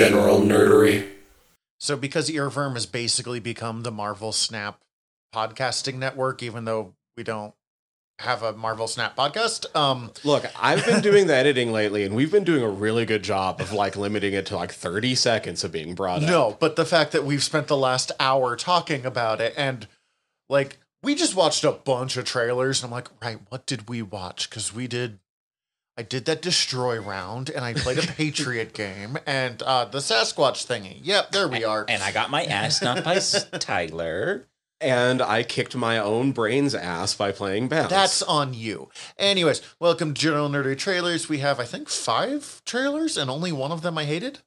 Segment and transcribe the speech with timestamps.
[0.00, 1.06] general nerdery.
[1.78, 4.80] So because Earworm has basically become the Marvel Snap
[5.34, 7.52] podcasting network, even though we don't
[8.18, 9.66] have a Marvel Snap podcast.
[9.76, 13.22] Um, Look, I've been doing the editing lately, and we've been doing a really good
[13.22, 16.28] job of like limiting it to like 30 seconds of being brought up.
[16.28, 19.86] no, but the fact that we've spent the last hour talking about it and
[20.48, 24.00] like we just watched a bunch of trailers and I'm like, right, what did we
[24.00, 24.48] watch?
[24.48, 25.18] Because we did
[26.00, 30.64] I did that destroy round and I played a Patriot game and uh the Sasquatch
[30.66, 30.98] thingy.
[31.02, 31.84] Yep, there we are.
[31.90, 34.48] And I got my ass knocked by S- Tyler.
[34.80, 37.90] And I kicked my own brain's ass by playing Bounce.
[37.90, 38.88] That's on you.
[39.18, 41.28] Anyways, welcome to General Nerdy Trailers.
[41.28, 44.38] We have, I think, five trailers, and only one of them I hated.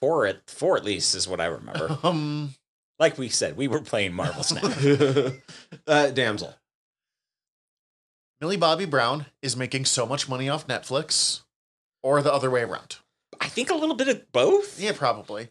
[0.00, 1.98] Four at four at least is what I remember.
[2.04, 2.54] Um,
[3.00, 5.32] Like we said, we were playing Marvel Snap.
[5.88, 6.54] uh, damsel.
[8.40, 11.42] Millie Bobby Brown is making so much money off Netflix,
[12.02, 12.96] or the other way around.
[13.40, 14.80] I think a little bit of both.
[14.80, 15.48] Yeah, probably.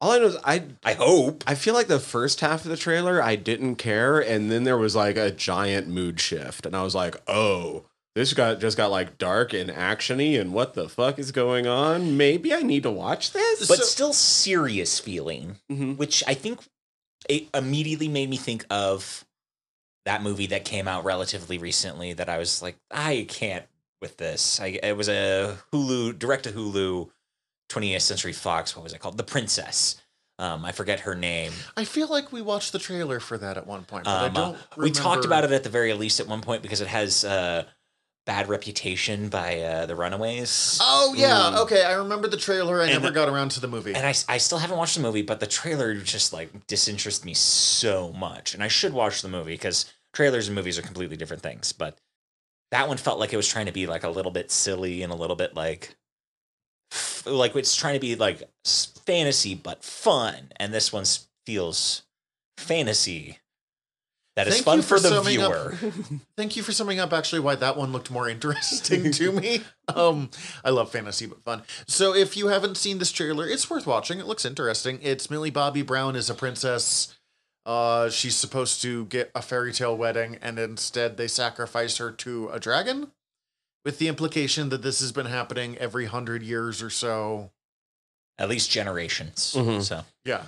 [0.00, 1.44] All I know is I I hope.
[1.46, 4.78] I feel like the first half of the trailer I didn't care, and then there
[4.78, 7.84] was like a giant mood shift, and I was like, oh.
[8.16, 12.16] This got just got like dark and actiony, and what the fuck is going on?
[12.16, 13.68] Maybe I need to watch this.
[13.68, 15.96] But So- still serious feeling, Mhm.
[15.96, 16.58] which I think
[17.28, 19.24] it immediately made me think of
[20.06, 23.64] that movie that came out relatively recently that I was like, I can't
[24.00, 24.60] with this.
[24.60, 27.10] I it was a Hulu direct to Hulu
[27.70, 29.16] 20th Century Fox, what was it called?
[29.16, 30.00] The Princess.
[30.38, 31.52] Um, I forget her name.
[31.76, 34.32] I feel like we watched the trailer for that at one point, but I Um,
[34.32, 34.54] don't.
[34.56, 37.24] uh, we talked about it at the very least at one point because it has
[37.26, 37.64] uh,
[38.26, 40.78] bad reputation by uh, the Runaways.
[40.80, 41.58] Oh yeah, Mm.
[41.62, 41.82] okay.
[41.84, 42.80] I remember the trailer.
[42.80, 43.94] I And- never got around to the movie.
[43.94, 47.34] And I, I still haven't watched the movie, but the trailer just like disinterested me
[47.34, 48.54] so much.
[48.54, 51.72] And I should watch the movie because trailers and movies are completely different things.
[51.72, 51.98] But
[52.70, 55.12] that one felt like it was trying to be like a little bit silly and
[55.12, 55.96] a little bit like
[57.26, 58.42] like it's trying to be like
[59.06, 60.52] fantasy but fun.
[60.56, 61.04] And this one
[61.46, 62.02] feels
[62.58, 63.38] fantasy
[64.44, 65.72] that is Thank fun you for, for the summing up-
[66.36, 69.62] Thank you for summing up actually why that one looked more interesting to me.
[69.94, 70.30] Um
[70.64, 71.62] I love fantasy but fun.
[71.88, 74.20] So if you haven't seen this trailer, it's worth watching.
[74.20, 75.00] It looks interesting.
[75.02, 77.16] It's Millie Bobby Brown as a princess.
[77.66, 82.48] Uh she's supposed to get a fairy tale wedding and instead they sacrifice her to
[82.50, 83.10] a dragon
[83.84, 87.50] with the implication that this has been happening every 100 years or so.
[88.38, 89.54] At least generations.
[89.58, 89.82] Mhm.
[89.82, 90.44] So Yeah.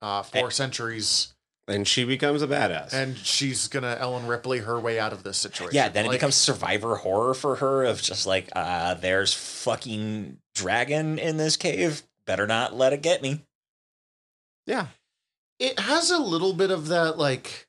[0.00, 1.33] Uh four centuries
[1.66, 2.92] and she becomes a badass.
[2.92, 5.74] and she's going to Ellen Ripley her way out of this situation.
[5.74, 11.18] Yeah, then it becomes survivor horror for her of just like, uh, there's fucking dragon
[11.18, 12.02] in this cave.
[12.26, 13.44] Better not let it get me.
[14.66, 14.86] yeah,
[15.58, 17.66] it has a little bit of that like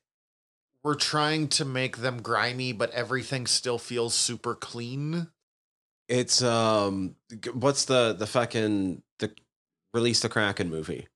[0.82, 5.28] we're trying to make them grimy but everything still feels super clean
[6.08, 7.16] it's um,
[7.52, 9.32] what's the the fucking the
[9.92, 11.08] release the Kraken movie?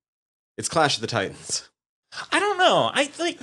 [0.59, 1.69] It's Clash of the Titans.
[2.33, 2.91] I don't know.
[2.93, 3.41] I like.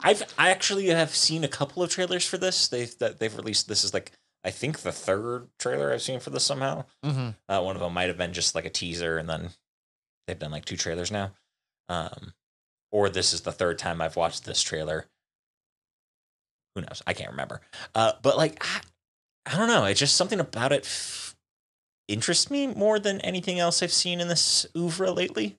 [0.00, 2.68] I've I actually have seen a couple of trailers for this.
[2.68, 3.68] They've that they've released.
[3.68, 4.12] This is like
[4.44, 6.84] I think the third trailer I've seen for this somehow.
[7.04, 7.30] mm-hmm.
[7.48, 9.50] Uh, one of them might have been just like a teaser, and then
[10.26, 11.32] they've done like two trailers now.
[11.88, 12.32] Um,
[12.90, 15.06] or this is the third time I've watched this trailer.
[16.74, 17.02] Who knows?
[17.06, 17.60] I can't remember.
[17.94, 18.80] Uh, but like, I,
[19.46, 19.84] I don't know.
[19.84, 21.34] It's just something about it f-
[22.06, 25.58] interests me more than anything else I've seen in this oeuvre lately.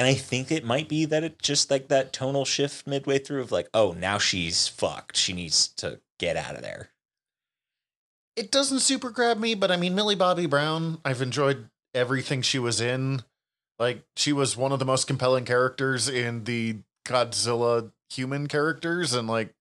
[0.00, 3.42] And I think it might be that it just like that tonal shift midway through
[3.42, 5.14] of like, oh, now she's fucked.
[5.14, 6.88] She needs to get out of there.
[8.36, 12.58] it doesn't super grab me but i mean millie bobby brown i've enjoyed everything she
[12.58, 13.22] was in
[13.78, 19.28] like she was one of the most compelling characters in the godzilla human characters and
[19.28, 19.52] like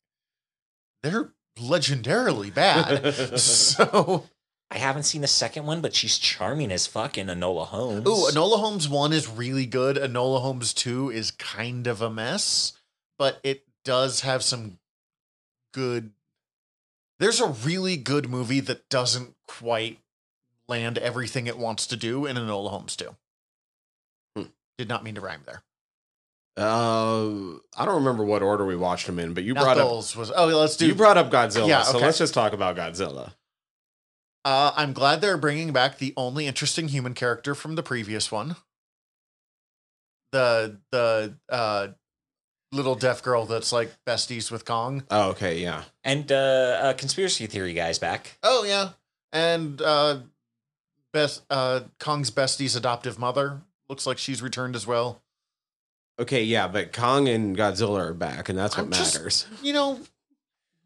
[1.04, 4.26] they're legendarily bad so
[4.72, 8.08] I haven't seen the second one, but she's charming as fuck in Enola Holmes.
[8.08, 9.98] Ooh, Enola Holmes 1 is really good.
[9.98, 12.74] Enola Holmes 2 is kind of a mess,
[13.18, 14.78] but it does have some
[15.74, 16.12] good.
[17.18, 20.00] There's a really good movie that doesn't quite
[20.68, 23.16] land everything it wants to do in Enola Holmes 2.
[24.36, 24.44] Hmm.
[24.78, 25.64] Did not mean to rhyme there.
[26.56, 30.32] Uh, I don't remember what order we watched them in, but you brought up was.
[30.36, 30.86] Oh, let's do.
[30.88, 33.34] you brought up Godzilla, Yeah, so let's just talk about Godzilla.
[34.46, 38.56] Uh, I'm glad they're bringing back the only interesting human character from the previous one.
[40.32, 41.88] The the uh,
[42.72, 45.04] little deaf girl that's like besties with Kong.
[45.10, 45.84] Oh, okay, yeah.
[46.04, 46.36] and uh,
[46.82, 48.38] uh, conspiracy theory guys back.
[48.44, 48.90] Oh yeah,
[49.34, 50.20] and uh,
[51.14, 55.22] best uh, Kong's bestie's adoptive mother looks like she's returned as well.
[56.20, 59.48] Okay, yeah, but Kong and Godzilla are back, and that's what I'm just- matters.
[59.64, 60.00] You know,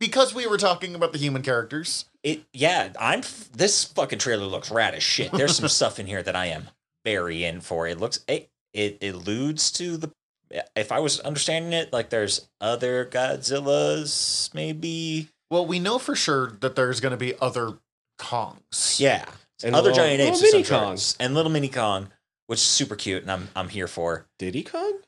[0.05, 2.05] because we were talking about the human characters.
[2.23, 3.21] It yeah, I'm
[3.55, 5.31] this fucking trailer looks rad as shit.
[5.31, 6.69] There's some stuff in here that I am
[7.05, 7.87] very in for.
[7.87, 10.11] It looks it it alludes to the.
[10.75, 15.29] If I was understanding it, like there's other Godzillas, maybe.
[15.49, 17.77] Well, we know for sure that there's going to be other
[18.19, 18.99] Kongs.
[18.99, 19.25] Yeah,
[19.63, 20.97] And other little- giant little apes, mini of Kong.
[21.19, 22.09] and little mini Kong,
[22.47, 24.25] which is super cute, and I'm I'm here for.
[24.39, 24.99] Diddy Kong?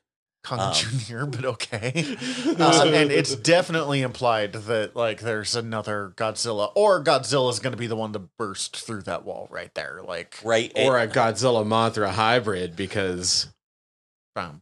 [0.45, 2.15] Kong Um, Jr., but okay.
[2.57, 7.87] Uh, and it's definitely implied that like there's another Godzilla, or Godzilla's going to be
[7.87, 11.65] the one to burst through that wall right there, like Right, or it- a Godzilla
[11.65, 13.47] Mothra hybrid because
[14.35, 14.61] bum,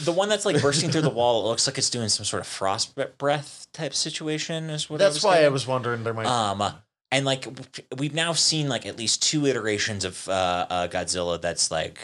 [0.00, 1.44] the one that's like bursting through the wall.
[1.44, 4.70] It looks like it's doing some sort of frost breath type situation.
[4.70, 6.26] Is what I That's was why I was wondering there might.
[6.26, 6.62] Um,
[7.10, 7.46] and like
[7.96, 12.00] we've now seen like at least two iterations of uh, uh Godzilla that's like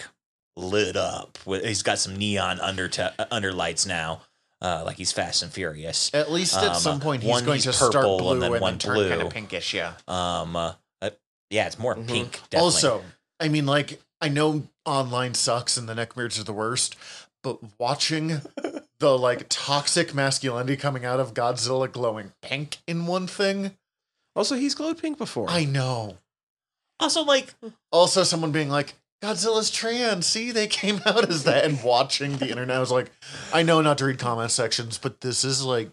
[0.57, 1.39] lit up.
[1.47, 2.91] With he's got some neon under
[3.31, 4.23] under lights now.
[4.63, 6.11] Uh, like he's Fast and Furious.
[6.15, 8.43] at least at um, some point he's one going he's to start purple blue and
[8.43, 9.09] then one turn blue.
[9.11, 9.75] kind of pinkish.
[9.75, 9.93] Yeah.
[10.09, 10.73] Um, uh,
[11.03, 11.11] uh,
[11.51, 12.07] yeah, it's more Mhm.
[12.09, 12.33] pink.
[12.49, 12.59] Definitely.
[12.59, 13.05] Also,
[13.41, 16.97] I mean, like I know online sucks and the neck mirrors are the worst,
[17.43, 18.41] but watching
[19.01, 23.73] the like toxic masculinity coming out of Godzilla glowing pink in one thing,
[24.35, 25.51] also he's glowed pink before.
[25.51, 26.17] I know.
[26.99, 27.53] also like
[27.93, 28.95] Also, someone being like,
[29.25, 30.27] Godzilla's trans.
[30.27, 31.65] See, they came out as that.
[31.65, 33.11] And watching the internet, I was like,
[33.53, 35.91] I know not to read comment sections, but this is like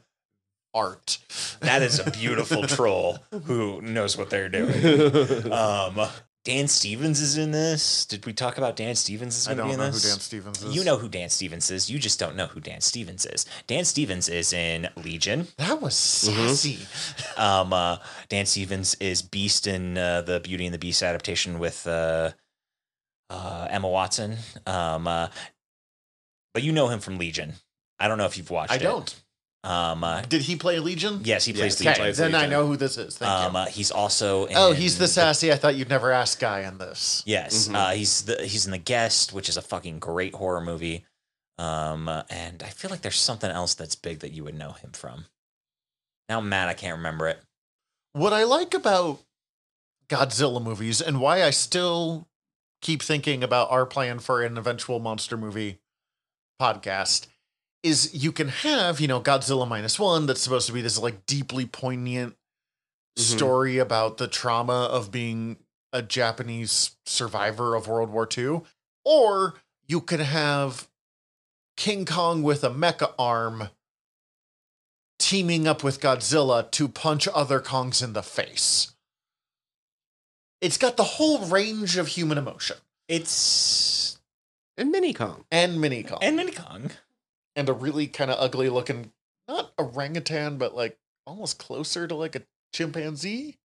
[0.73, 1.17] art.
[1.61, 4.71] that is a beautiful troll who knows what they're doing.
[5.51, 6.07] Um,
[6.43, 8.03] Dan Stevens is in this.
[8.05, 10.07] Did we talk about Dan Stevens is I going to be don't in know who?
[10.09, 10.75] Dan Stevens is.
[10.75, 11.91] You know who Dan Stevens is.
[11.91, 13.45] You just don't know who Dan Stevens is.
[13.67, 15.47] Dan Stevens is in Legion.
[15.57, 16.79] that was sassy.
[17.37, 17.97] Um, uh,
[18.29, 22.31] Dan Stevens is Beast in uh, the Beauty and the Beast adaptation with uh,
[23.31, 24.37] uh, Emma Watson.
[24.67, 25.29] Um, uh,
[26.53, 27.53] but you know him from Legion.
[27.99, 28.83] I don't know if you've watched I it.
[28.83, 29.15] don't.
[29.63, 31.21] Um, uh, Did he play Legion?
[31.23, 32.01] yes, he plays Legion.
[32.01, 33.15] Okay, then I know who this is.
[33.17, 33.59] Thank Um, you.
[33.59, 35.51] uh, he's also in, oh, he's the sassy.
[35.51, 37.21] I thought you'd never ask guy in this.
[37.27, 37.75] Yes, Mhm.
[37.75, 41.05] uh, he's the he's in the guest, which is a fucking great horror movie.
[41.59, 44.71] Um, uh, and I feel like there's something else that's big that you would know
[44.71, 45.25] him from.
[46.27, 47.39] Now, I'm mad I can't remember it.
[48.13, 49.19] What I like about
[50.09, 52.27] Godzilla movies and why I still
[52.81, 55.79] keep thinking about our plan for an eventual monster movie
[56.61, 57.27] podcast
[57.83, 61.25] is you can have, you know, Godzilla minus one that's supposed to be this like
[61.25, 62.35] deeply poignant
[63.17, 63.21] Mhm.
[63.21, 65.57] story about the trauma of being
[65.91, 68.61] a Japanese survivor of World War II.
[69.03, 69.55] Or
[69.87, 70.87] you could have
[71.75, 73.69] King Kong with a mecha arm
[75.19, 78.93] teaming up with Godzilla to punch other Kongs in the face.
[80.61, 82.77] It's got the whole range of human emotion
[83.07, 84.19] It's
[84.77, 85.45] and Mini Kong.
[85.51, 86.91] and Mini Kong and Mini Kong.
[87.55, 89.11] and a really kind of ugly looking,
[89.47, 90.97] not orangutan, but like
[91.27, 92.43] almost closer to like a
[92.73, 93.57] chimpanzee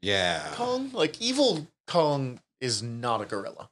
[0.00, 0.52] Yeah.
[0.54, 0.90] Kong.
[0.92, 3.70] Like evil Kong is not a gorilla.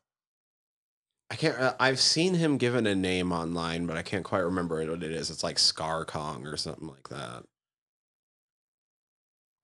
[1.33, 1.57] I can't.
[1.57, 5.13] Uh, I've seen him given a name online, but I can't quite remember what it
[5.13, 5.31] is.
[5.31, 7.45] It's like Scar Kong or something like that.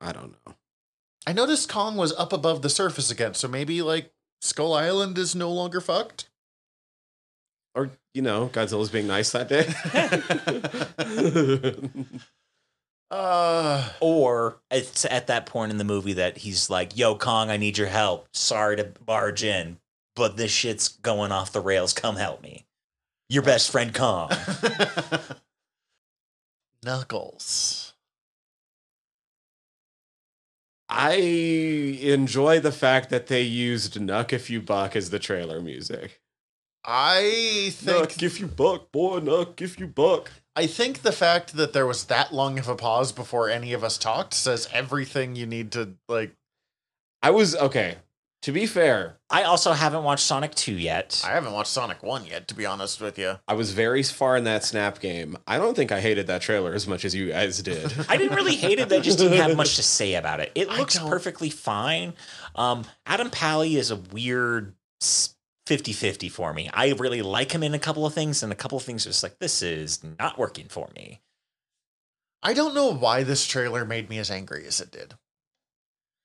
[0.00, 0.54] I don't know.
[1.26, 5.34] I noticed Kong was up above the surface again, so maybe like Skull Island is
[5.34, 6.28] no longer fucked.
[7.74, 9.66] Or you know, Godzilla's being nice that day.
[13.08, 17.56] Uh Or it's at that point in the movie that he's like, "Yo, Kong, I
[17.56, 18.26] need your help.
[18.32, 19.78] Sorry to barge in,
[20.16, 21.92] but this shit's going off the rails.
[21.92, 22.66] Come help me.
[23.28, 24.32] Your best friend, Kong."
[26.82, 27.94] Knuckles.
[30.88, 36.20] I enjoy the fact that they used "Knuck If You Buck" as the trailer music.
[36.84, 40.30] I think Knuck if you buck, boy, knuck if you buck.
[40.54, 43.82] I think the fact that there was that long of a pause before any of
[43.82, 46.32] us talked says everything you need to like
[47.22, 47.96] I was okay.
[48.42, 51.20] To be fair, I also haven't watched Sonic 2 yet.
[51.26, 53.36] I haven't watched Sonic 1 yet to be honest with you.
[53.48, 55.36] I was very far in that snap game.
[55.48, 57.92] I don't think I hated that trailer as much as you guys did.
[58.08, 58.92] I didn't really hate it.
[58.92, 60.52] I just didn't have much to say about it.
[60.54, 62.14] It looks perfectly fine.
[62.54, 64.74] Um, Adam Pally is a weird
[65.66, 66.70] 50 50 for me.
[66.72, 69.10] I really like him in a couple of things, and a couple of things are
[69.10, 71.20] just like, this is not working for me.
[72.42, 75.14] I don't know why this trailer made me as angry as it did.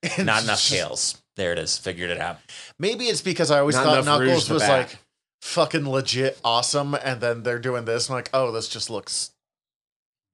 [0.20, 1.18] Not enough just- tails.
[1.38, 1.78] There it is.
[1.78, 2.40] Figured it out.
[2.78, 4.70] Maybe it's because I always Not thought enough Rouge Knuckles the was Bat.
[4.90, 4.98] like
[5.42, 8.10] fucking legit awesome, and then they're doing this.
[8.10, 9.32] I'm like, oh, this just looks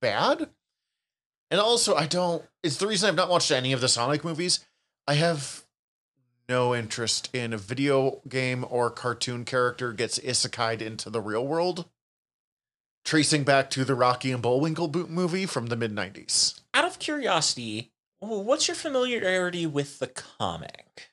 [0.02, 0.50] bad.
[1.52, 2.44] And also, I don't.
[2.64, 4.66] It's the reason I've not watched any of the Sonic movies.
[5.08, 5.64] I have
[6.50, 11.86] no interest in a video game or cartoon character gets isekai'd into the real world.
[13.06, 16.60] Tracing back to the Rocky and Bullwinkle boot movie from the mid '90s.
[16.74, 21.10] Out of curiosity, what's your familiarity with the comic?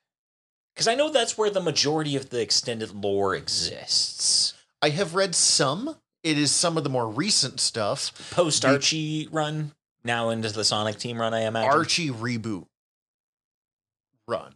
[0.74, 4.54] Because I know that's where the majority of the extended lore exists.
[4.82, 5.96] I have read some.
[6.22, 8.30] It is some of the more recent stuff.
[8.32, 9.72] Post Archie run,
[10.04, 11.70] now into the Sonic Team run, I imagine.
[11.70, 12.66] Archie reboot
[14.26, 14.54] run.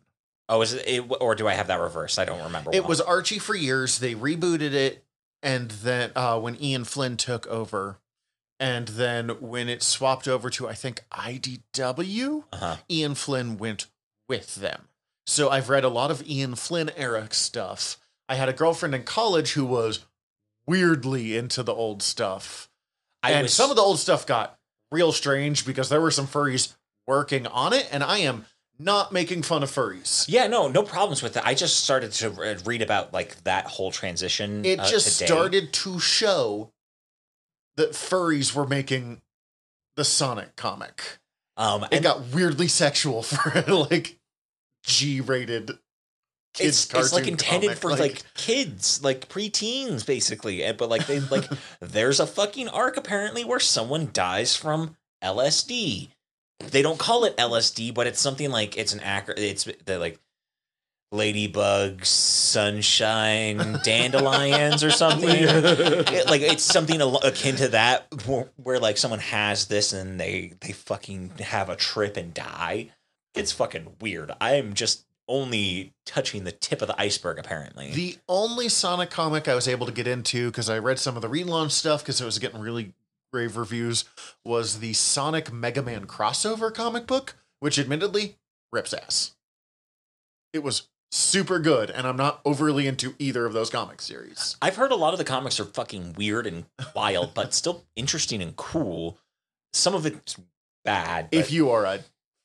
[0.49, 1.01] oh, is it, it?
[1.21, 2.19] Or do I have that reversed?
[2.19, 2.71] I don't remember.
[2.73, 2.89] It what.
[2.89, 3.99] was Archie for years.
[3.99, 5.05] They rebooted it,
[5.43, 7.99] and then uh, when Ian Flynn took over,
[8.61, 12.77] and then when it swapped over to I think IDW, Uh-huh.
[12.91, 13.87] Ian Flynn went
[14.29, 14.89] with them.
[15.27, 17.99] So I've read a lot of Ian Flynn era stuff.
[18.29, 20.01] I had a girlfriend in college who was
[20.67, 22.69] weirdly into the old stuff.
[23.23, 24.59] I and was some of the old stuff got
[24.91, 26.75] real strange because there were some furries
[27.07, 28.45] working on it, and I am
[28.79, 30.27] not making fun of furries.
[30.29, 31.43] Yeah, no, no problems with it.
[31.45, 32.31] I just started to
[32.65, 34.65] read about like that whole transition.
[34.65, 35.27] It uh, just today.
[35.27, 36.73] started to show
[37.79, 39.23] that furries were making
[39.97, 41.19] the Sonic comic.
[41.57, 44.19] Um, It and got weirdly sexual for like
[44.85, 45.71] G-rated
[46.55, 47.79] kids it's, it's like intended comic.
[47.79, 50.63] for like, kids, like preteens, basically.
[50.65, 51.49] And- But like they like,
[51.81, 56.09] there's a fucking arc apparently where someone dies from LSD.
[56.61, 59.35] They don't call it LSD, but it's something like it's an acro.
[59.37, 60.19] It's like
[61.13, 65.29] ladybugs, sunshine, dandelions, or something.
[65.31, 70.53] It- like it's something akin to that where, where like someone has this and they
[70.61, 72.91] they fucking have a trip and die
[73.35, 78.69] it's fucking weird i'm just only touching the tip of the iceberg apparently The only
[78.69, 81.71] Sonic comic I was able to get into because I read some of the relaunch
[81.73, 82.93] stuff because it was getting really
[83.33, 84.05] rave reviews
[84.45, 88.37] was the Sonic Mega Man crossover comic book, which admittedly
[88.73, 89.35] rips ass.
[90.55, 94.57] It was super good, and I'm not overly into either of those comic series.
[94.61, 98.43] i've heard a lot of the comics are fucking weird and wild but still interesting
[98.43, 99.19] and cool
[99.73, 100.37] some of it's
[100.85, 102.01] bad If you are a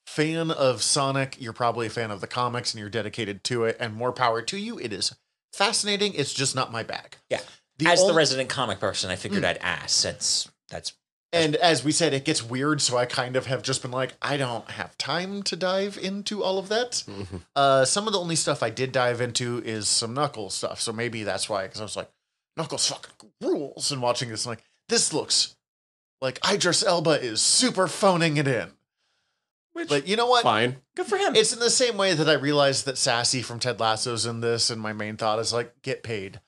[0.05, 3.77] fan of Sonic, you're probably a fan of the comics and you're dedicated to it,
[3.79, 4.77] and more power to you.
[4.77, 5.15] It is
[5.53, 6.13] fascinating.
[6.13, 7.17] It's just not my bag.
[7.29, 7.39] Yeah.
[7.77, 9.49] The as the resident comic person i figured hmm.
[9.49, 10.93] i'd ask since that's
[11.33, 14.13] And as we said, it gets weird, so I kind of have just been like,
[14.21, 17.03] I don't have time to dive into all of that.
[17.55, 20.93] Uh, some of the only stuff I did dive into is some Knuckles stuff, so
[20.93, 22.11] maybe that's why, because I was like,
[22.55, 25.55] Knuckles fucking rules, and watching this, I'm like, this looks
[26.21, 28.69] like Idris Elba is super phoning it in.
[29.73, 30.43] Which But you know what?
[30.43, 30.77] fine.
[30.95, 33.79] good for him It's in the same way that I realized that Sassy from Ted
[33.79, 36.41] Lasso's in this, and my main thought is like, get paid.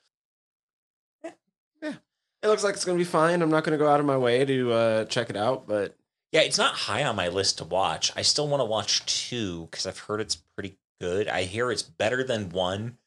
[2.42, 3.42] It looks like it's gonna be fine.
[3.42, 5.96] I'm not gonna go out of my way to uh, check it out, but
[6.32, 8.12] yeah it's not high on my list to watch.
[8.16, 11.28] I still want to watch two because i've heard it's pretty good.
[11.28, 12.98] I hear it's better than one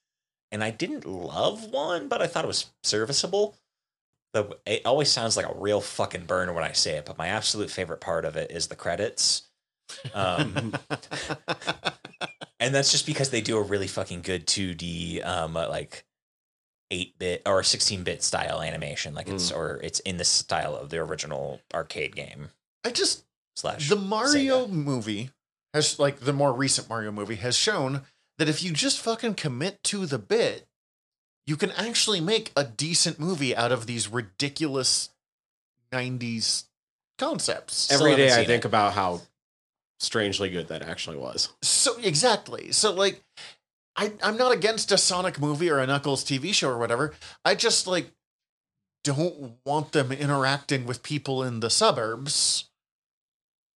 [0.51, 3.55] and i didn't love one but i thought it was serviceable.
[4.33, 7.27] The it always sounds like a real fucking burn when i say it but my
[7.27, 9.43] absolute favorite part of it is the credits.
[10.13, 10.73] Um
[12.59, 15.67] and that's just because they do a really fucking good 2D um uh,
[16.91, 19.57] like 8-bit or 16-bit style animation like it's hmm.
[19.57, 22.49] or it's in the style of the original arcade game
[22.83, 23.23] I just
[23.55, 24.71] slash the Mario Sega.
[24.71, 25.29] movie
[25.73, 28.01] has like the more recent Mario movie has shown
[28.37, 30.65] that if you just fucking commit to the bit,
[31.45, 35.09] you can actually make a decent movie out of these ridiculous
[35.91, 36.65] 90s
[37.17, 37.75] concepts.
[37.75, 38.67] Still every haven't day I think it.
[38.67, 39.21] about how
[39.99, 41.49] strangely good that actually was.
[41.61, 42.71] So exactly.
[42.71, 43.21] So like
[43.99, 47.13] I I'm not against a Sonic movie or a Knuckles TV show or whatever.
[47.43, 48.11] I just like
[49.03, 52.65] don't want them interacting with people in the suburbs.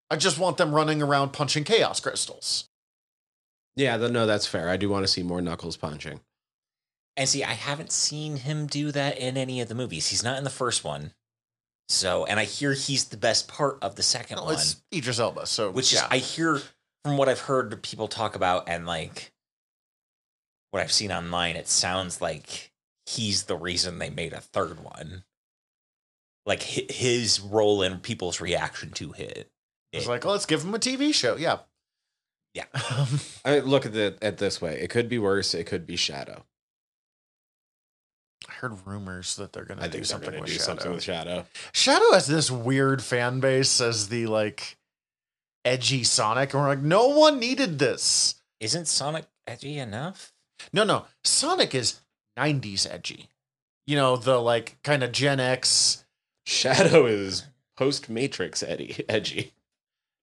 [0.10, 2.70] I just want them running around punching chaos crystals.
[3.76, 4.70] Yeah, no, that's fair.
[4.70, 6.20] I do want to see more Knuckles punching.
[7.18, 10.38] and see i haven't seen him do that in any of the movies he's not
[10.38, 11.12] in the first one
[11.90, 15.20] so and i hear he's the best part of the second No, one it's Idris
[15.20, 16.06] Elba, so which yeah.
[16.06, 16.62] is I hear
[17.04, 19.33] from what I've heard people talk about and like
[20.74, 22.72] what I've seen online, it sounds like
[23.06, 25.24] he's the reason they made a third one.
[26.48, 29.52] Like his role in people's reaction to it.
[29.92, 31.36] It's like, let's give him a TV show.
[31.36, 31.60] Yeah.
[32.56, 32.66] Yeah.
[32.98, 34.80] Um, I look at it at this way.
[34.80, 35.54] It could be worse.
[35.54, 36.44] It could be Shadow.
[38.50, 40.66] I heard rumors that they're going I to do something going to with do Shadow.
[40.66, 41.46] something with Shadow.
[41.72, 44.78] Shadow has this weird fan base as the like
[45.64, 48.36] edgy Sonic, and we're like, no one needed this.
[48.60, 50.33] Isn't Sonic edgy enough?
[50.72, 52.00] No, no, Sonic is
[52.38, 53.28] '90s edgy.
[53.86, 56.06] You know, the like kind of Gen X.
[56.46, 57.46] Shadow is
[57.78, 59.54] post Matrix Eddie edgy.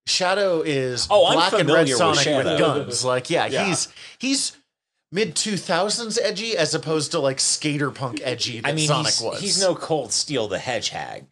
[0.06, 3.04] Shadow is Oh, I'm black and red familiar with Sonic with, guns.
[3.04, 3.64] Like, yeah, Yeah.
[3.66, 4.56] he's he's
[5.12, 9.22] mid 2000s edgy as opposed to like skater punk edgy that I mean, Sonic he's,
[9.22, 9.40] was.
[9.40, 11.24] he's no Cold Steel the Hedgehog.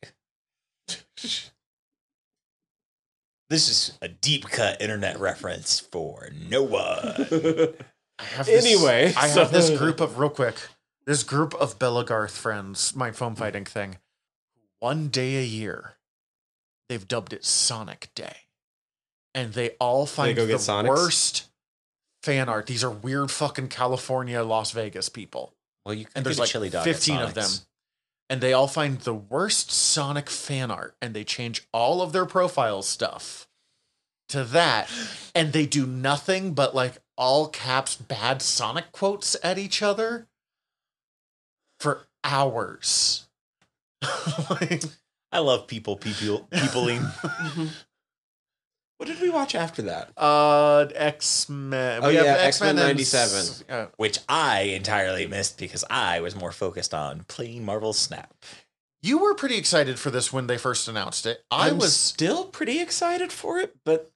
[3.50, 7.72] This is a deep cut internet reference for Noah.
[8.18, 10.56] I have this, Anyway, I so- have this group of real quick.
[11.06, 13.96] This group of Belegarth friends, my foam fighting thing.
[14.80, 15.94] One day a year,
[16.88, 18.36] they've dubbed it Sonic Day,
[19.34, 20.88] and they all find go the get Sonics?
[20.88, 21.44] worst
[22.22, 22.66] fan art.
[22.66, 25.54] These are weird fucking California, Las Vegas people,
[25.86, 26.84] Well, you and there's like chili dog.
[26.84, 27.50] fifteen of them,
[28.28, 32.26] and they all find the worst Sonic fan art, and they change all of their
[32.26, 33.48] profile stuff
[34.28, 34.90] to that,
[35.34, 40.28] and they do nothing but like all caps bad Sonic quotes at each other
[41.80, 43.26] for hours.
[44.48, 44.84] like,
[45.32, 47.02] I love people, people, peopling.
[48.98, 50.10] What did we watch after that?
[50.16, 52.00] uh, X Men.
[52.02, 53.66] Oh, yeah, X-Men 97.
[53.70, 58.34] Uh, which I entirely missed because I was more focused on playing Marvel Snap.
[59.00, 61.44] you were pretty excited for this when they first announced it.
[61.48, 61.94] I I'm was.
[61.94, 64.10] still pretty excited for it, but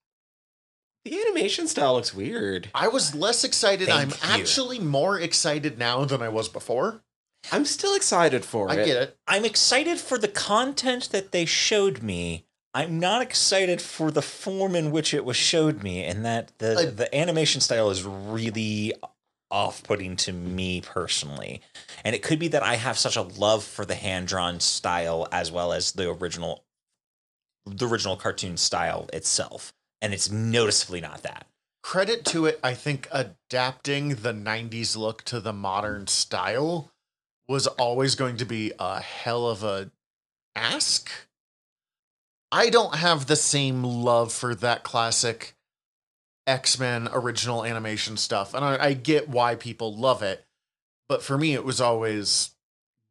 [1.04, 2.70] the animation style looks weird.
[2.74, 3.88] I was less excited.
[3.88, 4.40] Thank I'm you.
[4.40, 7.02] actually more excited now than I was before.
[7.50, 8.86] I'm still excited for I it.
[8.86, 9.18] get it.
[9.26, 12.46] I'm excited for the content that they showed me.
[12.74, 16.78] I'm not excited for the form in which it was showed me, and that the
[16.78, 18.94] I- the animation style is really
[19.50, 21.60] off-putting to me personally.
[22.04, 25.52] And it could be that I have such a love for the hand-drawn style as
[25.52, 26.64] well as the original
[27.66, 29.74] the original cartoon style itself.
[30.02, 31.46] And it's noticeably not that.
[31.82, 36.92] Credit to it, I think adapting the 90s look to the modern style
[37.48, 39.90] was always going to be a hell of a
[40.54, 41.10] ask.
[42.50, 45.54] I don't have the same love for that classic
[46.46, 48.54] X Men original animation stuff.
[48.54, 50.44] And I, I get why people love it.
[51.08, 52.50] But for me, it was always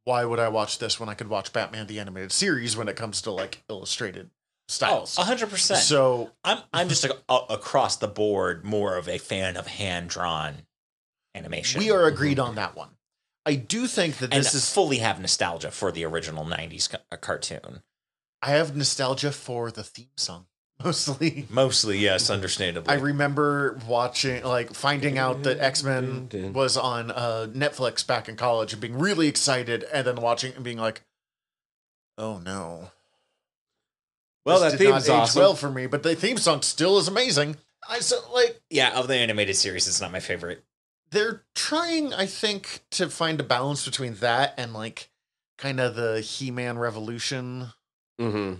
[0.03, 2.95] why would I watch this when I could watch Batman the Animated Series when it
[2.95, 4.29] comes to like illustrated
[4.71, 5.17] styles?
[5.19, 5.75] Oh, 100%.
[5.75, 10.09] so I'm I'm just a, a- across the board more of a fan of hand
[10.09, 10.63] drawn
[11.35, 11.79] animation.
[11.79, 12.89] we are agreed on that one.
[13.45, 16.99] I do think that and this is fully have nostalgia for the original '90s ca-
[17.11, 17.81] uh, cartoon.
[18.41, 20.45] I have nostalgia for the theme song
[20.83, 21.45] mostly.
[21.49, 22.91] Mostly, yes, understandably.
[22.91, 28.35] I remember watching, like, finding out that X Men was on uh, Netflix back in
[28.35, 31.01] college and being really excited, and then watching and being like,
[32.17, 32.91] "Oh no!"
[34.45, 35.39] Well, This that did not theme's age awesome.
[35.41, 37.57] well for me, but the theme song still is amazing.
[37.87, 40.63] I so like yeah, of the animated series, it's not my favorite.
[41.11, 45.09] they're trying, I think, to find a balance between that and like
[45.57, 47.67] kind of the He Man Revolution
[48.19, 48.55] mm-hmm.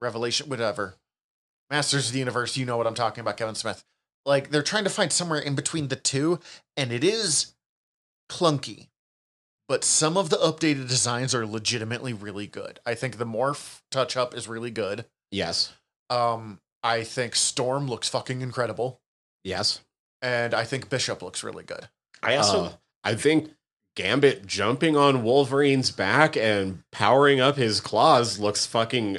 [0.00, 0.94] Revelation, whatever.
[1.70, 3.84] Masters of the Universe, you know what I'm talking about, Kevin Smith.
[4.26, 6.40] Like they're trying to find somewhere in between the two,
[6.76, 7.54] and it is
[8.28, 8.88] clunky.
[9.68, 12.80] But some of the updated designs are legitimately really good.
[12.84, 15.04] I think the morph touch up is really good.
[15.30, 15.72] Yes.
[16.08, 19.00] Um, I think Storm looks fucking incredible,
[19.44, 19.80] Yes.
[20.22, 21.88] and I think Bishop looks really good.
[22.22, 22.72] I also Uh,
[23.04, 23.50] I think
[23.96, 29.18] Gambit jumping on Wolverine's back and powering up his claws looks fucking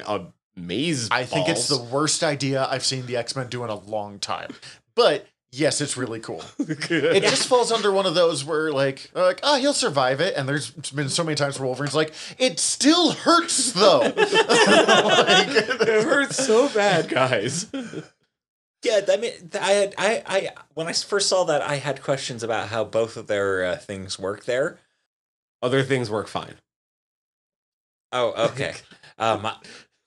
[0.56, 1.08] amazing.
[1.12, 4.18] I think it's the worst idea I've seen the X Men do in a long
[4.18, 4.54] time.
[4.94, 6.42] But yes, it's really cool.
[6.58, 10.34] It just falls under one of those where like they're like, oh, he'll survive it.
[10.36, 14.00] And there's been so many times where Wolverine's like, it still hurts though.
[14.16, 17.66] Like- it hurts so bad, guys.
[18.82, 19.00] yeah.
[19.08, 22.68] I mean, I had I I when I first saw that, I had questions about
[22.68, 24.78] how both of their uh, things work there.
[25.62, 26.54] Other things work fine.
[28.10, 28.74] Oh, okay.
[29.18, 29.48] um,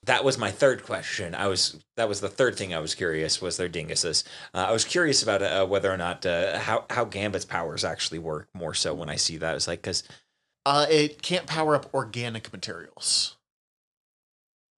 [0.06, 1.36] that was my third question.
[1.36, 4.24] I was that was the third thing I was curious was their dinguses.
[4.54, 8.20] Uh, I was curious about uh, whether or not uh, how how Gambit's powers actually
[8.20, 9.56] work more so when I see that.
[9.56, 10.04] It's like because
[10.65, 13.38] uh, it can't power up organic materials,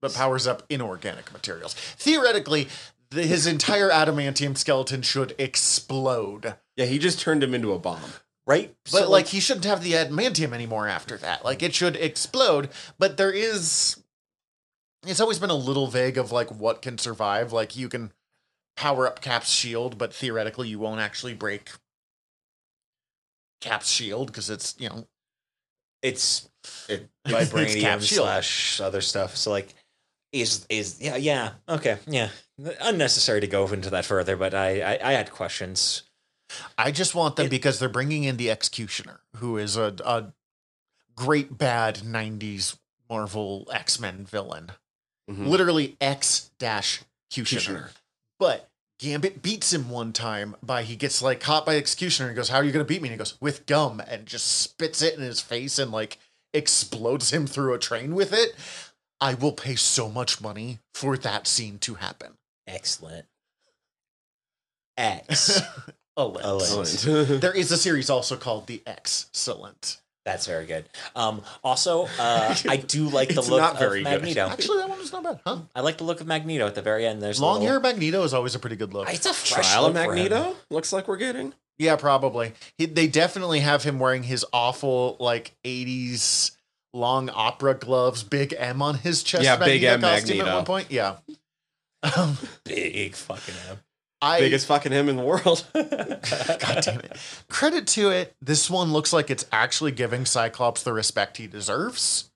[0.01, 1.73] but powers up inorganic materials.
[1.73, 2.67] Theoretically,
[3.09, 6.55] the, his entire adamantium skeleton should explode.
[6.75, 8.01] Yeah, he just turned him into a bomb.
[8.45, 11.43] right, But So, like he shouldn't have the adamantium anymore after that.
[11.43, 12.69] Like it should explode.
[12.97, 14.03] But there is
[15.05, 17.53] it's always been a little vague of like what can survive.
[17.53, 18.11] Like you can
[18.75, 21.71] power up Cap's shield, but theoretically you won't actually break
[23.61, 25.07] Cap's shield because it's you know
[26.01, 26.47] it's
[26.87, 29.35] it, vibranium slash other stuff.
[29.35, 29.73] So like,
[30.31, 32.29] is is yeah yeah okay yeah
[32.81, 34.35] unnecessary to go into that further.
[34.35, 36.03] But I I, I had questions.
[36.77, 40.33] I just want them It- because they're bringing in the Executioner, who is a, a
[41.15, 42.77] great bad '90s
[43.09, 44.71] Marvel X Men villain.
[45.29, 45.47] Mhm.
[45.47, 47.57] literally X dash Executioner.
[47.59, 47.91] Executioner.
[48.39, 52.49] But Gambit beats him one time by he gets like caught by Executioner and goes,
[52.49, 53.09] How are you gonna beat me?
[53.09, 56.17] And he goes, With gum and just spits it in his face and like
[56.53, 58.55] explodes him through a train with it.
[59.19, 62.37] I will pay so much money for that scene to happen.
[62.65, 63.25] Excellent.
[64.97, 65.61] X.
[66.17, 67.41] Excellent.
[67.41, 69.97] There is a series also called The Excellent.
[70.27, 70.83] That's very good.
[71.15, 74.09] Um, also, uh, I do like the It's look not of very good.
[74.11, 74.49] Magneto.
[74.49, 75.59] Actually, that one was not bad, huh?
[75.73, 77.21] I like the look of Magneto at the very end.
[77.21, 79.07] There's a Long little- hair Magneto is always a pretty good look.
[79.09, 80.23] It's a fresh Trial of look for him.
[80.29, 81.53] Magneto looks like we're getting.
[81.79, 82.51] Yeah, probably.
[82.77, 86.51] He, they definitely have him wearing his awful like '80s
[86.93, 89.45] long opera gloves, big M on his chest.
[89.45, 90.49] Yeah, big M costume Magneto.
[90.51, 91.15] At one point, yeah.
[92.17, 93.77] Um, Big fucking him.
[94.21, 95.65] I Biggest fucking him in the world.
[95.73, 97.17] God damn it.
[97.49, 98.35] Credit to it.
[98.41, 102.31] This one looks like it's actually giving Cyclops the respect he deserves.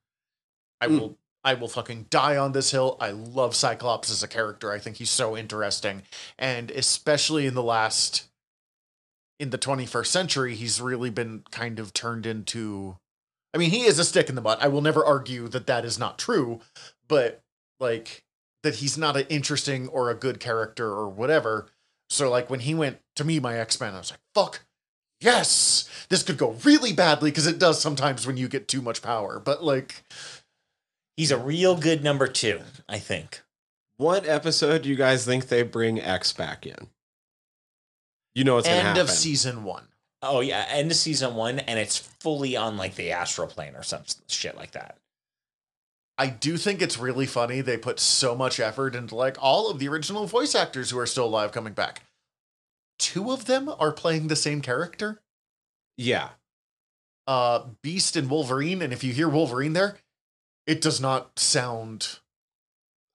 [0.80, 1.00] I Mm.
[1.00, 2.98] will I will fucking die on this hill.
[3.00, 4.72] I love Cyclops as a character.
[4.72, 6.04] I think he's so interesting.
[6.38, 8.26] And especially in the last
[9.40, 12.98] in the 21st century, he's really been kind of turned into
[13.56, 14.60] I mean, he is a stick in the mud.
[14.62, 16.62] I will never argue that that is not true,
[17.08, 17.42] but
[17.80, 18.24] like
[18.64, 21.68] that he's not an interesting or a good character or whatever.
[22.10, 24.62] So like when he went to me, my X Men, I was like, fuck,
[25.22, 29.02] yes, this could go really badly because it does sometimes when you get too much
[29.02, 29.40] power.
[29.40, 30.04] But like,
[31.18, 33.42] He's a real good number two, I think.
[33.98, 36.88] what episode do you guys think they bring X back in?
[38.34, 39.02] You know what's gonna end happen.
[39.02, 39.84] of season one.
[40.24, 43.84] Oh yeah, end of season one, and it's fully on like the astral plane or
[43.84, 44.98] some shit like that.
[46.18, 49.80] I do think it's really funny they put so much effort into like all of
[49.80, 52.04] the original voice actors who are still alive coming back.
[53.00, 55.22] Two of them are playing the same character.
[55.98, 56.30] Yeah.
[57.26, 59.98] Uh Beast and Wolverine, and if you hear Wolverine there,
[60.68, 62.20] it does not sound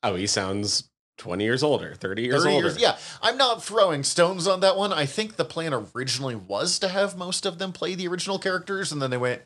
[0.02, 2.66] Oh, he sounds 20 years older, 30 years 30 older.
[2.68, 2.78] years.
[2.80, 4.92] Yeah, I'm not throwing stones on that one.
[4.92, 8.92] I think the plan originally was to have most of them play the original characters,
[8.92, 9.42] and then they went,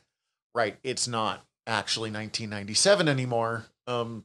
[0.54, 3.66] right, it's not actually 1997 anymore.
[3.86, 4.24] Um,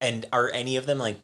[0.00, 1.20] And are any of them like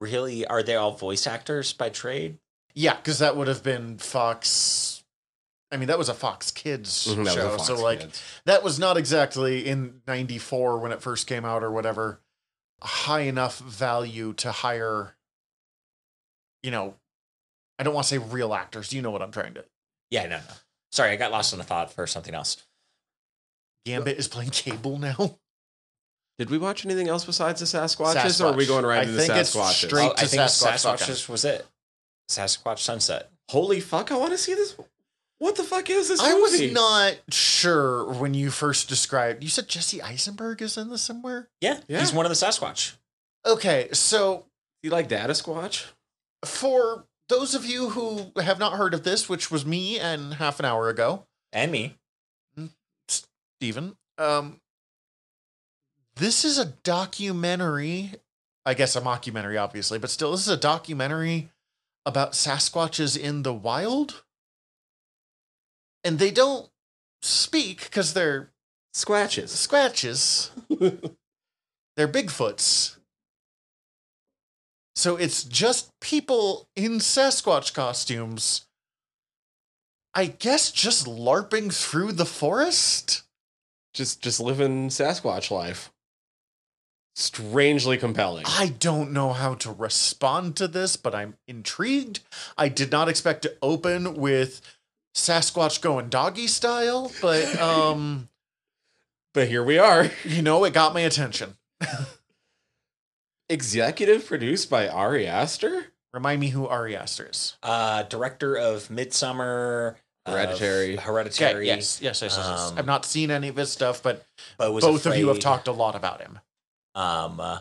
[0.00, 0.46] really?
[0.46, 2.38] Are they all voice actors by trade?
[2.74, 5.02] yeah, because that would have been Fox.
[5.70, 8.00] I mean, that was a Fox Kids Mhm, that was a show, Fox so like
[8.00, 8.22] Kids.
[8.44, 12.20] that was not exactly in '94 when it first came out or whatever
[12.82, 15.16] high enough value to hire.
[16.62, 16.94] You know,
[17.78, 18.92] I don't want to say real actors.
[18.92, 19.64] You know what I'm trying to.
[20.10, 20.42] Yeah, no, no.
[20.92, 22.56] Sorry, I got lost in the thought for something else.
[23.84, 25.38] Gambit is playing Cable now.
[26.38, 29.14] Did we watch anything else besides the Sasquatches, or are we going right I into
[29.16, 29.86] think the it's Sasquatches?
[29.86, 31.64] straight- oh, I to think Sasquatch Sasquatches was it.
[32.28, 33.30] Sasquatch Sunset.
[33.50, 34.10] Holy fuck!
[34.10, 34.74] I want to see this.
[35.38, 36.20] What the fuck is this?
[36.20, 36.72] I was movie?
[36.72, 39.42] not sure when you first described.
[39.44, 41.48] You said Jesse Eisenberg is in this somewhere.
[41.60, 42.00] Yeah, Yeah.
[42.00, 42.94] he's one of the Sasquatch.
[43.44, 44.46] Okay, so
[44.82, 45.86] You like Data Squatch?
[46.44, 50.58] for those of you who have not heard of this, which was me and half
[50.58, 51.96] an hour ago, And me.
[53.64, 54.60] Stephen, um,
[56.16, 58.12] this is a documentary.
[58.66, 61.48] I guess a mockumentary, obviously, but still, this is a documentary
[62.04, 64.22] about Sasquatches in the wild.
[66.04, 66.68] And they don't
[67.22, 68.50] speak because they're
[68.94, 69.66] Squatches.
[69.66, 70.50] Squatches.
[71.96, 72.98] They're Bigfoots.
[74.94, 78.66] So it's just people in Sasquatch costumes.
[80.14, 83.22] I guess just LARPing through the forest?
[83.94, 85.90] Just just living Sasquatch life.
[87.16, 88.44] Strangely compelling.
[88.48, 92.18] I don't know how to respond to this, but I'm intrigued.
[92.58, 94.60] I did not expect to open with
[95.14, 98.28] Sasquatch going doggy style, but um,
[99.32, 100.10] But here we are.
[100.24, 101.56] you know, it got my attention.
[103.48, 105.92] Executive produced by Ari Aster.
[106.12, 107.56] Remind me who Ari Aster is.
[107.62, 110.96] Uh, director of Midsommar, of Hereditary.
[110.96, 111.66] Hereditary.
[111.66, 112.70] yes, yes, yes, yes, yes.
[112.70, 114.24] Um, I've not seen any of his stuff, but
[114.56, 116.38] but was both of you have talked a lot about him.
[116.94, 117.58] Um, uh,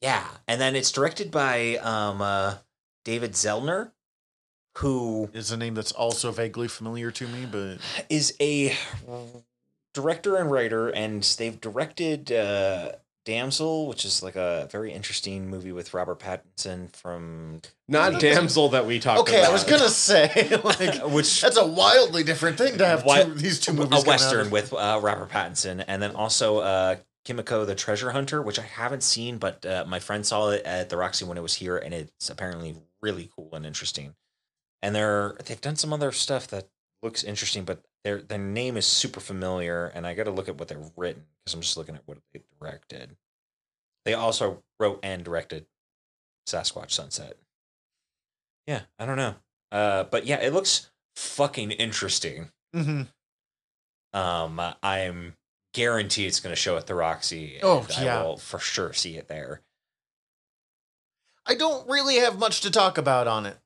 [0.00, 2.56] yeah, and then it's directed by um uh,
[3.04, 3.92] David Zellner,
[4.78, 8.76] who Is a name that's also vaguely familiar to me, but is a
[9.94, 12.92] director and writer, and they've directed uh,
[13.24, 18.86] Damsel, which is like a very interesting movie with Robert Pattinson from Not damsel that
[18.86, 19.50] we talked okay, about.
[19.50, 23.34] I was gonna say like which that's a wildly different thing to have Wi- two,
[23.34, 23.86] these two movies.
[23.86, 28.10] a coming out western with uh, Robert Pattinson, and then also uh, Kumiko the Treasure
[28.10, 31.36] Hunter, which I haven't seen, but uh, my friend saw it at the Roxy when
[31.36, 34.14] it was here, and it's apparently really cool and interesting.
[34.82, 36.68] And they're they've done some other stuff that
[37.02, 40.58] looks interesting, but their their name is super familiar, and I got to look at
[40.58, 43.16] what they've written because I'm just looking at what they directed.
[44.04, 45.66] They also wrote and directed
[46.48, 47.36] Sasquatch Sunset.
[48.66, 49.34] Yeah, I don't know,
[49.72, 52.50] uh, but yeah, it looks fucking interesting.
[52.74, 53.02] Mm-hmm.
[54.18, 55.34] Um, I'm
[55.74, 57.58] guaranteed it's going to show at the Roxy.
[57.62, 58.22] Oh, I yeah.
[58.22, 59.60] will for sure see it there.
[61.46, 63.56] I don't really have much to talk about on it.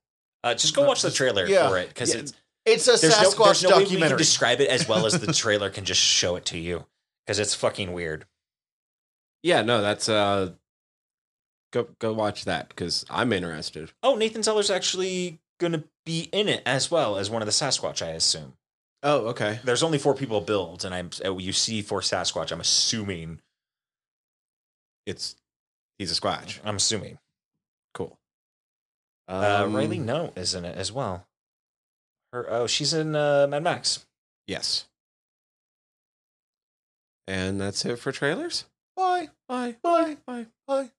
[0.42, 1.68] Uh, just go watch the trailer Yeah.
[1.68, 2.20] for it because Yeah.
[2.20, 2.33] it's
[2.66, 4.18] It's a there's no, Sasquatch there's no way we can documentary.
[4.18, 6.87] describe it as well as the trailer can just show it to you
[7.27, 8.27] because it's fucking weird.
[9.42, 10.53] Yeah, no, that's uh
[11.72, 13.92] go go watch that because I'm interested.
[14.03, 18.00] Oh, Nathan Zellner's actually gonna be in it as well as one of the Sasquatch,
[18.05, 18.55] I assume.
[19.03, 19.61] Oh, okay.
[19.64, 22.50] There's only four people built, and I'm oh, you see four Sasquatch.
[22.50, 23.40] I'm assuming.
[25.05, 25.37] It's
[25.98, 26.61] he's a squatch.
[26.64, 27.18] I'm assuming.
[27.92, 28.18] Cool.
[29.29, 31.27] Uh, Um, Riley Keough is in it as well.
[32.35, 34.05] Oh, she's in uh, Mad Max.
[34.47, 34.87] Yes.
[37.29, 38.64] And that's it for trailers.
[38.97, 39.29] Bye.
[39.49, 39.77] Bye.
[39.83, 40.16] Bye.
[40.27, 40.47] Bye.
[40.66, 40.90] Bye.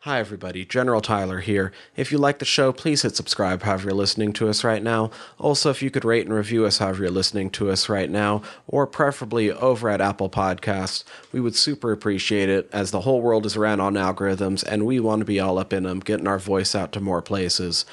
[0.00, 0.64] Hi, everybody.
[0.64, 1.72] General Tyler here.
[1.96, 5.10] If you like the show, please hit subscribe however you're listening to us right now.
[5.38, 8.42] Also, if you could rate and review us however you're listening to us right now,
[8.68, 13.46] or preferably over at Apple Podcasts, we would super appreciate it as the whole world
[13.46, 16.38] is ran on algorithms and we want to be all up in them, getting our
[16.38, 17.84] voice out to more places.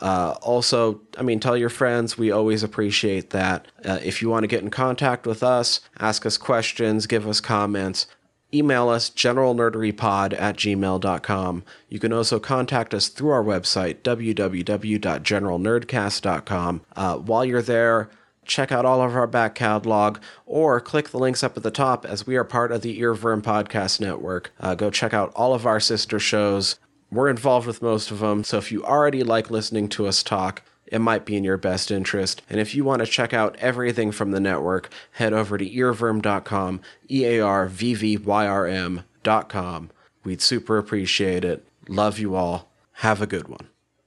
[0.00, 2.16] Uh, also, I mean, tell your friends.
[2.16, 3.66] We always appreciate that.
[3.84, 7.40] Uh, if you want to get in contact with us, ask us questions, give us
[7.40, 8.06] comments,
[8.54, 11.64] email us generalnerderypod at gmail.com.
[11.88, 16.80] You can also contact us through our website, www.generalnerdcast.com.
[16.96, 18.08] Uh, while you're there,
[18.48, 22.06] check out all of our back catalog or click the links up at the top
[22.06, 24.52] as we are part of the Earworm Podcast Network.
[24.58, 26.76] Uh, go check out all of our sister shows.
[27.10, 30.62] We're involved with most of them, so if you already like listening to us talk,
[30.86, 32.42] it might be in your best interest.
[32.48, 36.80] And if you want to check out everything from the network, head over to earworm.com,
[37.10, 39.90] E A R V V Y R M.com.
[40.24, 41.66] We'd super appreciate it.
[41.88, 42.70] Love you all.
[42.92, 43.68] Have a good one.